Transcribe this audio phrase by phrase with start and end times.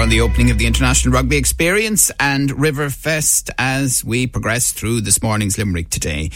[0.00, 5.22] on the opening of the International Rugby Experience and Riverfest as we progress through this
[5.22, 6.30] morning's Limerick today.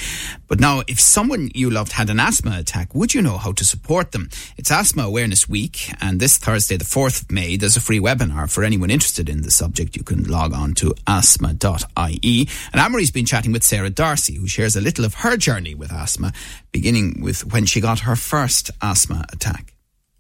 [0.48, 3.64] But now, if someone you loved had an asthma attack, would you know how to
[3.64, 4.29] support them?
[4.58, 8.52] It's Asthma Awareness Week, and this Thursday, the 4th of May, there's a free webinar
[8.52, 9.96] for anyone interested in the subject.
[9.96, 12.48] You can log on to asthma.ie.
[12.74, 15.90] Anne Marie's been chatting with Sarah Darcy, who shares a little of her journey with
[15.90, 16.34] asthma,
[16.70, 19.73] beginning with when she got her first asthma attack.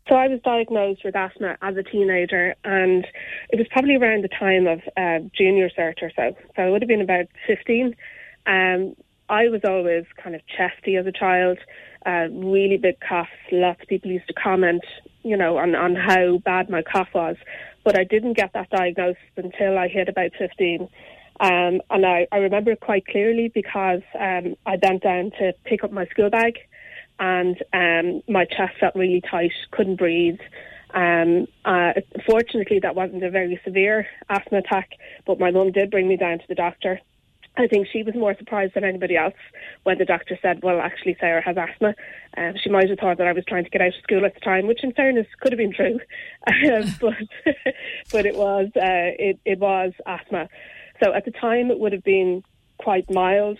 [0.08, 3.06] So I was diagnosed with asthma as a teenager, and
[3.48, 6.36] it was probably around the time of uh, junior cert or so.
[6.54, 7.96] So I would have been about 15.
[8.46, 8.94] Um,
[9.30, 11.58] I was always kind of chesty as a child,
[12.04, 13.30] uh, really big coughs.
[13.50, 14.84] Lots of people used to comment,
[15.22, 17.36] you know, on, on how bad my cough was.
[17.82, 20.82] But I didn't get that diagnosis until I hit about 15.
[21.40, 25.82] Um, and I, I remember it quite clearly because um, I bent down to pick
[25.82, 26.58] up my school bag
[27.18, 30.40] and um, my chest felt really tight, couldn't breathe.
[30.92, 31.92] Um, uh,
[32.28, 34.90] fortunately, that wasn't a very severe asthma attack,
[35.26, 37.00] but my mum did bring me down to the doctor.
[37.56, 39.34] I think she was more surprised than anybody else
[39.84, 41.94] when the doctor said, "Well, actually, Sarah has asthma."
[42.36, 44.34] Um, she might have thought that I was trying to get out of school at
[44.34, 46.00] the time, which, in fairness, could have been true,
[46.46, 47.14] um, but
[48.12, 50.48] but it was uh, it, it was asthma.
[51.02, 52.42] So at the time, it would have been
[52.78, 53.58] quite mild.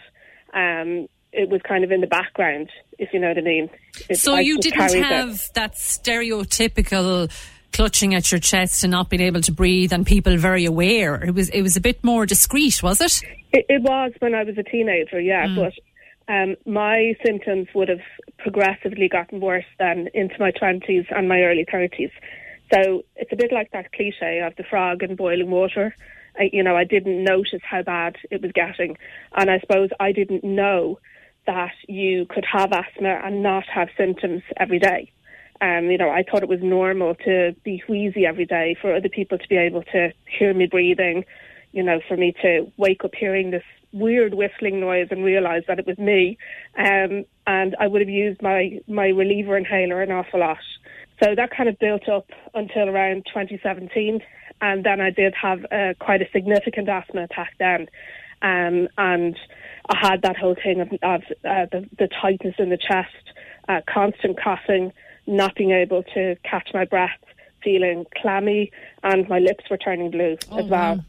[0.53, 3.69] Um, it was kind of in the background, if you know what I mean.
[4.09, 5.51] It, so I you didn't have it.
[5.55, 7.31] that stereotypical
[7.73, 11.23] clutching at your chest and not being able to breathe, and people very aware.
[11.23, 13.21] It was it was a bit more discreet, was it?
[13.53, 15.47] It, it was when I was a teenager, yeah.
[15.47, 15.57] Mm.
[15.57, 18.01] But um, my symptoms would have
[18.39, 22.11] progressively gotten worse than into my twenties and my early thirties.
[22.73, 25.95] So it's a bit like that cliche of the frog in boiling water.
[26.37, 28.97] I, you know, I didn't notice how bad it was getting,
[29.37, 30.98] and I suppose I didn't know
[31.47, 35.11] that you could have asthma and not have symptoms every day.
[35.61, 39.08] Um, you know, I thought it was normal to be wheezy every day, for other
[39.08, 41.24] people to be able to hear me breathing,
[41.73, 45.79] you know, for me to wake up hearing this weird whistling noise and realise that
[45.79, 46.36] it was me.
[46.77, 50.58] Um, and I would have used my, my reliever inhaler an awful lot.
[51.23, 54.20] So that kind of built up until around 2017.
[54.61, 57.89] And then I did have uh, quite a significant asthma attack then.
[58.45, 59.39] Um, and
[59.89, 63.33] I had that whole thing of, of uh, the, the, tightness in the chest,
[63.69, 64.93] uh, constant coughing,
[65.27, 67.19] not being able to catch my breath,
[67.63, 68.71] feeling clammy,
[69.03, 70.97] and my lips were turning blue oh, as well.
[70.97, 71.05] Wow.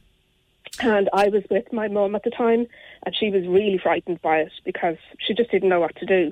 [0.80, 2.68] And I was with my mum at the time,
[3.06, 6.32] and she was really frightened by it because she just didn't know what to do.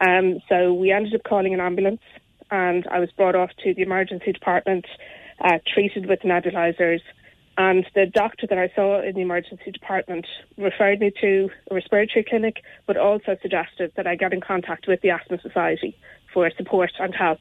[0.00, 2.02] Um, so we ended up calling an ambulance,
[2.50, 4.86] and I was brought off to the emergency department,
[5.40, 7.02] uh, treated with nebulizers,
[7.58, 10.26] and the doctor that I saw in the emergency department
[10.56, 15.00] referred me to a respiratory clinic, but also suggested that I get in contact with
[15.00, 15.98] the Asthma Society
[16.32, 17.40] for support and help.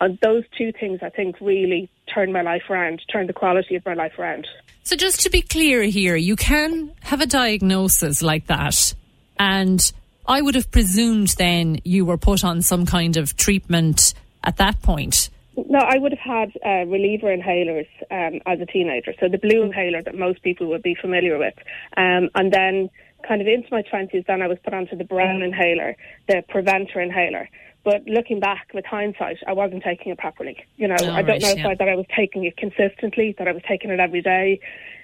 [0.00, 3.84] And those two things, I think, really turned my life around, turned the quality of
[3.84, 4.48] my life around.
[4.84, 8.94] So, just to be clear here, you can have a diagnosis like that,
[9.38, 9.92] and
[10.26, 14.80] I would have presumed then you were put on some kind of treatment at that
[14.80, 15.28] point.
[15.68, 19.14] No, I would have had uh, reliever inhalers um, as a teenager.
[19.18, 21.54] So the blue inhaler that most people would be familiar with.
[21.96, 22.90] Um, and then
[23.26, 25.96] kind of into my 20s, then I was put onto the brown inhaler,
[26.28, 27.48] the preventer inhaler.
[27.84, 30.64] But looking back with hindsight, I wasn't taking it properly.
[30.76, 31.60] You know, oh, I don't right, know yeah.
[31.60, 34.60] if I, that I was taking it consistently, that I was taking it every day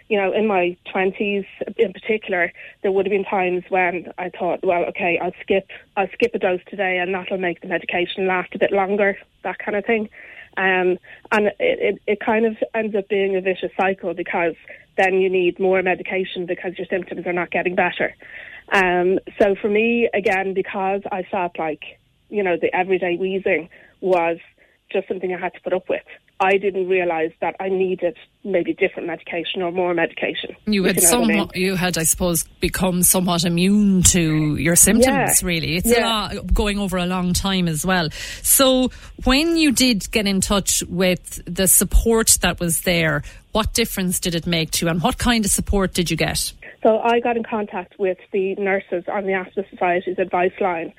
[0.08, 4.60] you know, in my 20s in particular, there would have been times when I thought,
[4.62, 8.54] well, okay, I'll skip, I'll skip a dose today and that'll make the medication last
[8.54, 10.10] a bit longer, that kind of thing.
[10.56, 10.98] Um,
[11.32, 14.54] and it, it, it kind of ends up being a vicious cycle because
[14.96, 18.14] then you need more medication because your symptoms are not getting better.
[18.72, 21.98] Um, so for me, again, because I felt like,
[22.28, 23.68] you know, the everyday wheezing
[24.00, 24.38] was
[24.90, 26.02] just something I had to put up with.
[26.44, 30.54] I didn't realise that I needed maybe different medication or more medication.
[30.66, 31.48] You had somewhat, I mean.
[31.54, 35.42] you had, I suppose, become somewhat immune to your symptoms.
[35.42, 35.46] Yeah.
[35.46, 36.00] Really, it's yeah.
[36.00, 38.10] a lot going over a long time as well.
[38.42, 38.90] So,
[39.24, 44.34] when you did get in touch with the support that was there, what difference did
[44.34, 46.52] it make to you, and what kind of support did you get?
[46.82, 50.92] So, I got in contact with the nurses on the Asthma Society's advice line,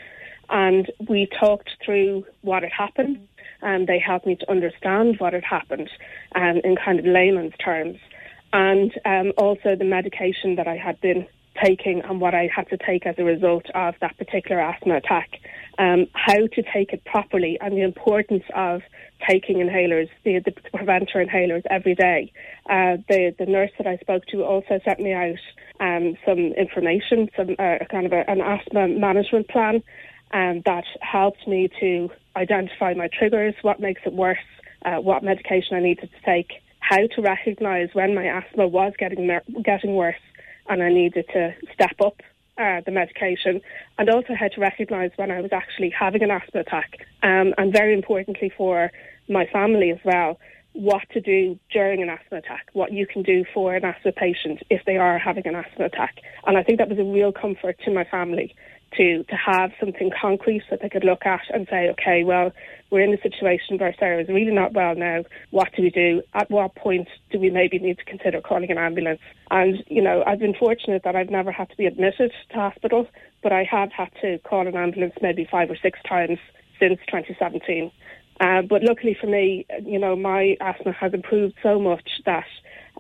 [0.50, 3.28] and we talked through what had happened
[3.62, 5.90] and they helped me to understand what had happened
[6.36, 7.98] um, in kind of layman's terms.
[8.54, 11.28] And um, also the medication that I had been
[11.64, 15.30] taking and what I had to take as a result of that particular asthma attack,
[15.78, 18.82] um, how to take it properly, and the importance of
[19.30, 22.32] taking inhalers, the, the preventer inhalers every day.
[22.70, 25.36] Uh, the, the nurse that I spoke to also sent me out
[25.80, 29.84] um, some information, some uh, kind of a, an asthma management plan
[30.32, 34.38] um, that helped me to identify my triggers, what makes it worse,
[34.86, 39.40] uh, what medication I needed to take, how to recognise when my asthma was getting
[39.64, 40.16] getting worse
[40.68, 42.22] and I needed to step up
[42.58, 43.62] uh, the medication,
[43.98, 47.74] and also how to recognise when I was actually having an asthma attack, um, and
[47.74, 48.92] very importantly for
[49.28, 50.40] my family as well,
[50.74, 54.62] what to do during an asthma attack, what you can do for an asthma patient
[54.70, 56.16] if they are having an asthma attack.
[56.46, 58.56] And I think that was a real comfort to my family
[58.98, 62.52] to to have something concrete that they could look at and say, okay, well,
[62.92, 65.24] we're in a situation where Sarah is really not well now.
[65.52, 66.22] What do we do?
[66.34, 69.22] At what point do we maybe need to consider calling an ambulance?
[69.52, 73.08] And you know, I've been fortunate that I've never had to be admitted to hospital,
[73.44, 76.40] but I have had to call an ambulance maybe five or six times
[76.80, 77.92] since 2017.
[78.40, 82.46] Uh, but luckily for me, you know, my asthma has improved so much that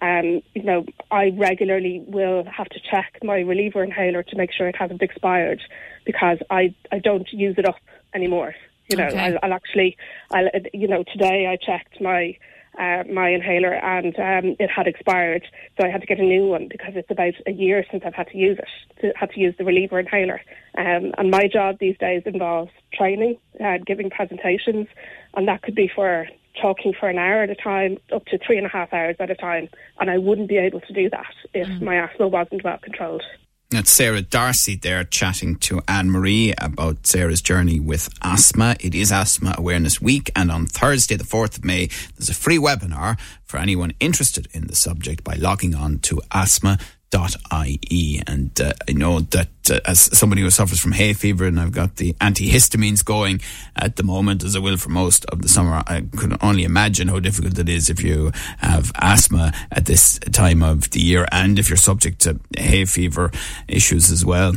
[0.01, 4.68] um, you know, I regularly will have to check my reliever inhaler to make sure
[4.68, 5.62] it hasn't expired
[6.06, 7.77] because I, I don't use it up
[8.13, 8.56] anymore.
[8.89, 9.19] You know, okay.
[9.19, 9.97] I'll, I'll, actually,
[10.31, 12.38] I'll, you know, today I checked my
[12.77, 15.47] uh, my inhaler and um, it had expired,
[15.80, 18.13] so I had to get a new one because it's about a year since I've
[18.13, 18.68] had to use it.
[19.01, 20.41] To, had to use the reliever inhaler,
[20.77, 24.88] um, and my job these days involves training, uh, giving presentations,
[25.36, 26.27] and that could be for
[26.62, 29.30] talking for an hour at a time, up to three and a half hours at
[29.30, 29.69] a time,
[30.00, 31.81] and I wouldn't be able to do that if mm.
[31.81, 33.24] my asthma wasn't well controlled.
[33.72, 38.75] That's Sarah Darcy there chatting to Anne Marie about Sarah's journey with asthma.
[38.80, 42.60] It is Asthma Awareness Week, and on Thursday, the 4th of May, there's a free
[42.60, 46.78] webinar for anyone interested in the subject by logging on to asthma
[47.13, 48.22] ie.
[48.28, 51.72] And uh, I know that uh, as somebody who suffers from hay fever and I've
[51.72, 53.42] got the antihistamines going
[53.75, 57.07] at the moment, as I will for most of the summer, I can only imagine
[57.07, 61.57] how difficult it is if you have asthma at this time of the year and
[61.60, 63.31] if you're subject to hay fever
[63.68, 64.54] issues as well.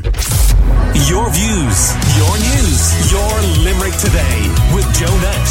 [1.07, 1.79] Your views,
[2.17, 3.33] your news, your
[3.65, 4.39] Limerick today
[4.75, 5.49] with Joe Nash.